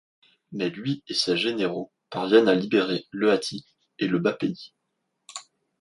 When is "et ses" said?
1.09-1.37